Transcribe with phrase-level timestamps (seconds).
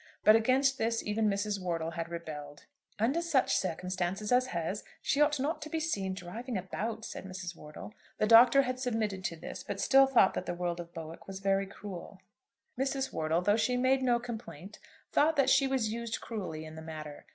[0.23, 1.61] But against this even Mrs.
[1.61, 2.65] Wortle had rebelled.
[2.97, 7.55] "Under such circumstances as hers she ought not to be seen driving about," said Mrs.
[7.55, 7.93] Wortle.
[8.17, 11.39] The Doctor had submitted to this, but still thought that the world of Bowick was
[11.39, 12.19] very cruel.
[12.79, 13.13] Mrs.
[13.13, 14.79] Wortle, though she made no complaint,
[15.11, 17.27] thought that she was used cruelly in the matter.